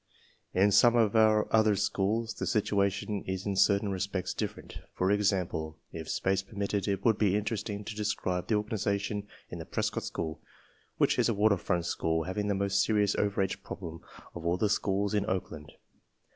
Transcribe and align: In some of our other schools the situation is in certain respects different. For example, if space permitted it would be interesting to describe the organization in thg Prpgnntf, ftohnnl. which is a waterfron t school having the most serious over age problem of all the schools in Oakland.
In 0.55 0.71
some 0.71 0.95
of 0.95 1.15
our 1.15 1.45
other 1.55 1.75
schools 1.75 2.33
the 2.33 2.47
situation 2.47 3.21
is 3.27 3.45
in 3.45 3.55
certain 3.55 3.91
respects 3.91 4.33
different. 4.33 4.79
For 4.95 5.11
example, 5.11 5.77
if 5.91 6.09
space 6.09 6.41
permitted 6.41 6.87
it 6.87 7.05
would 7.05 7.19
be 7.19 7.37
interesting 7.37 7.85
to 7.85 7.95
describe 7.95 8.47
the 8.47 8.55
organization 8.55 9.27
in 9.49 9.59
thg 9.59 9.65
Prpgnntf, 9.69 10.11
ftohnnl. 10.11 10.39
which 10.97 11.19
is 11.19 11.29
a 11.29 11.35
waterfron 11.35 11.83
t 11.83 11.83
school 11.83 12.23
having 12.23 12.47
the 12.47 12.55
most 12.55 12.83
serious 12.83 13.13
over 13.17 13.43
age 13.43 13.61
problem 13.61 13.99
of 14.33 14.43
all 14.43 14.57
the 14.57 14.69
schools 14.69 15.13
in 15.13 15.23
Oakland. 15.27 15.71